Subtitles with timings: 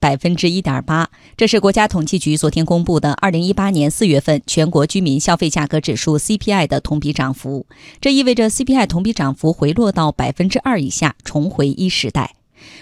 [0.00, 1.10] 百分之一点八。
[1.36, 7.66] 这是国家统计局昨天公布的二零一八年四月份全国居民消费价格指数 CPI 的同比涨幅。
[8.00, 12.34] 这意味着 CPI 同比涨幅回落到百分之二以下，重回一时代。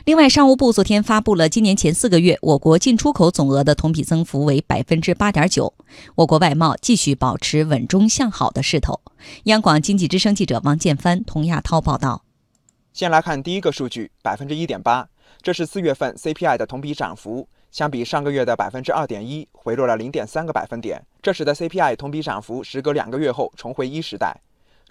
[0.05, 5.73] 另外，商务部昨天发布了今年前四个月我国进出口总额的同比增幅为百分之八点九，
[6.17, 9.01] 我国外贸继续保持稳中向好的势头。
[9.45, 12.28] 央广经济之声记者王建帆、童亚涛报道。
[12.99, 15.09] 先来看第一个数据，百分之一点八，
[15.41, 21.01] 这是四月份 CPI 的同比涨幅，相比上个月的百分之二点一，回落了零点三个百分点。
[21.23, 24.41] 这使得 CPI 同比涨幅时隔两个月后重回一时代。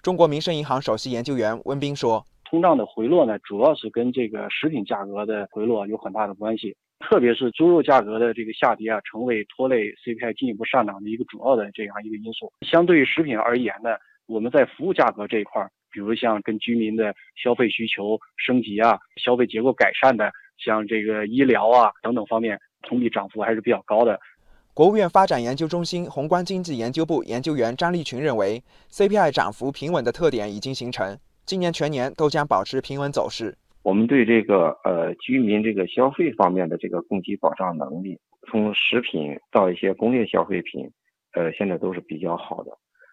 [0.00, 2.24] 中国民生银行首席研究员温彬说。
[2.48, 12.50] 通胀的回落呢，主要是跟这个食品价格的回落有很大的关系，特别是猪肉价格的这个下跌啊，成为拖累 CPI 进一步上涨的一个主要的这样一个因素。
[12.66, 13.90] 相对于食品而言呢，
[14.28, 24.20] 我们在服务价格这一块，比如像跟居民的消费需求升级啊、消费结构改善的，像这个医疗啊等等方面，同比涨幅还是比较高的。
[24.74, 31.18] 国务院发展研究中心宏观经济研究部研究员张立群认为，CPI 涨幅平稳的特点已经形成。
[31.46, 33.56] 今年全年都将保持平稳走势。
[33.82, 40.88] 我们对这个呃居民这个消费方面的这个供给保障能力，从食品到一些工业消费品，
[41.32, 42.70] 呃现在都是比较好的。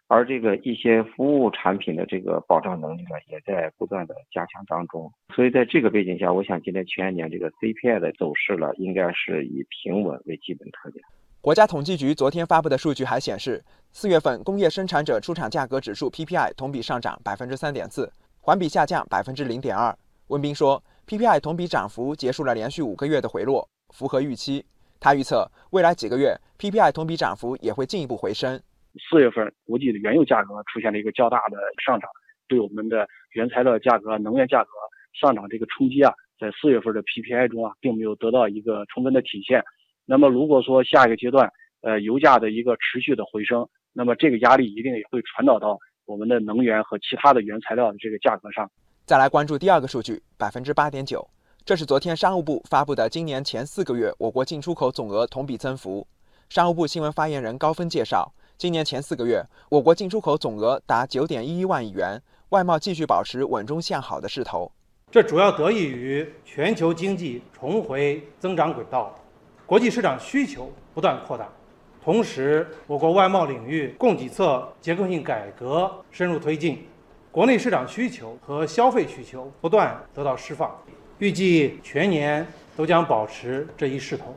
[0.08, 5.11] 而这个一些服务产品的这个保障能力呢，也在不断的加强当中。
[5.34, 11.03] 所以在这个背景下，我想今年全年这个 CPI 的走势呢，应该是以平稳为基本特点。
[11.42, 18.11] 国家统计局昨天发布的数据还显示，四月份工业生产者出厂价格指数 PPI 同比上涨百分之三点四。
[18.42, 19.95] 环比下降百分之零点二。
[20.28, 24.64] 温彬说，PPI 同比涨幅结束了连续五个月的回落，符合预期。
[25.00, 28.61] 他预测未来几个月 PPI 同比涨幅也会进一步回升。
[28.99, 32.09] 四月份国际的原油价格出现了一个较大的上涨，
[32.47, 34.69] 对我们的原材料价格、能源价格
[35.13, 39.63] 上涨这个冲击啊，在四月份的 PPI 中啊，并没有得到一个充分的体现。
[40.05, 41.49] 那么如果说下一个阶段，
[41.81, 45.77] 呃，油价的一个持续的回升，那么这个压力一定也会传导到。
[46.07, 48.70] 我们的能源和其他的原材料的这个价格上，
[49.05, 51.27] 再来关注第二个数据，百分之八点九，
[51.65, 56.08] 这是昨天商务部发布的今年前四个月我国进出口总额同比增幅。
[56.47, 64.71] 商务部新闻发言人高峰介绍，今年前四个月我国进出口总额达九点一一万亿元，外贸继续保持稳中向好的势头。
[65.11, 69.14] 这主要得益于全球经济重回增长轨道，
[69.65, 71.49] 国际市场需求不断扩大。
[72.02, 76.88] 同时，我国外贸领域供给侧结构性改革深入推进，
[77.32, 80.73] 国内市场需求和消费需求不断得到释放，
[81.20, 84.33] 预计全年都将保持这一势头。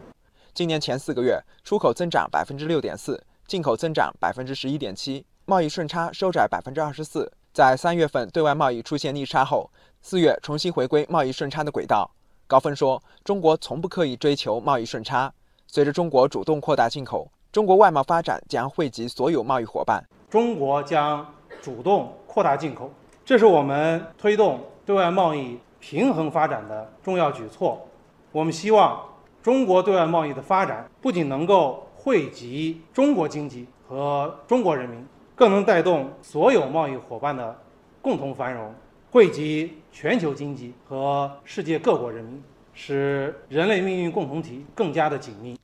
[0.55, 7.33] 今年前四个月，出口增长百分之六点四，进口增长百分之十一点七，贸易顺差收窄百分之二十四。
[7.55, 9.71] 在三月份对外贸易出现逆差后，
[10.03, 12.11] 四月重新回归贸易顺差的轨道。
[12.47, 15.33] 高峰说：“中国从不刻意追求贸易顺差，
[15.67, 20.05] 随着中国主动扩大进口。”中国外贸发展将惠及所有贸易伙伴。
[20.29, 21.27] 中国将
[21.63, 22.93] 主动扩大进口，
[23.25, 27.89] 这是我们推动对外贸易平衡发展的重要举措。
[28.31, 29.03] 我们希望
[29.43, 35.05] 中国对外贸易的发展不仅能够惠及中国经济和中国人民，
[35.35, 37.59] 更能带动所有贸易伙伴的
[38.01, 38.73] 共同繁荣，
[39.11, 42.41] 惠及全球经济和世界各国人民，
[42.73, 45.59] 使人类命运共同体更加的紧密。